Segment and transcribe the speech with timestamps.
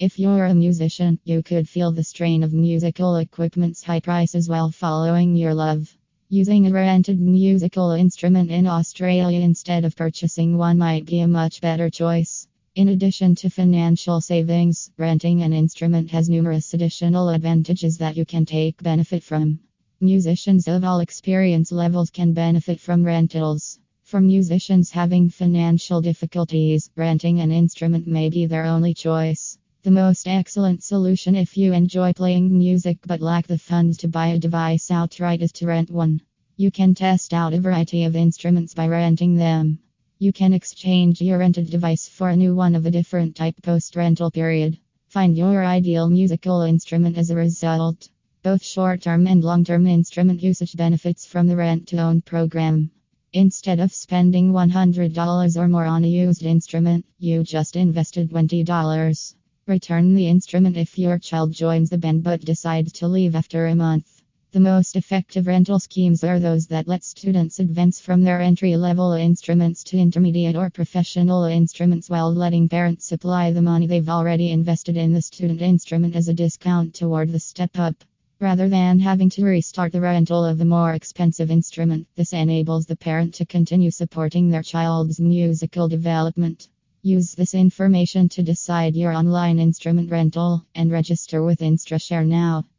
[0.00, 4.70] If you're a musician, you could feel the strain of musical equipment's high prices while
[4.70, 5.92] following your love.
[6.28, 11.60] Using a rented musical instrument in Australia instead of purchasing one might be a much
[11.60, 12.46] better choice.
[12.76, 18.46] In addition to financial savings, renting an instrument has numerous additional advantages that you can
[18.46, 19.58] take benefit from.
[20.00, 23.80] Musicians of all experience levels can benefit from rentals.
[24.04, 29.58] For musicians having financial difficulties, renting an instrument may be their only choice.
[29.88, 34.26] The most excellent solution if you enjoy playing music but lack the funds to buy
[34.26, 36.20] a device outright is to rent one.
[36.58, 39.78] You can test out a variety of instruments by renting them.
[40.18, 43.96] You can exchange your rented device for a new one of a different type post
[43.96, 44.78] rental period.
[45.08, 48.10] Find your ideal musical instrument as a result.
[48.42, 52.90] Both short term and long term instrument usage benefits from the rent to own program.
[53.32, 59.34] Instead of spending $100 or more on a used instrument, you just invested $20.
[59.68, 63.74] Return the instrument if your child joins the band but decides to leave after a
[63.74, 64.22] month.
[64.52, 69.12] The most effective rental schemes are those that let students advance from their entry level
[69.12, 74.96] instruments to intermediate or professional instruments while letting parents supply the money they've already invested
[74.96, 78.02] in the student instrument as a discount toward the step up.
[78.40, 82.96] Rather than having to restart the rental of the more expensive instrument, this enables the
[82.96, 86.70] parent to continue supporting their child's musical development.
[87.02, 92.64] Use this information to decide your online instrument rental and register with InstruShare now.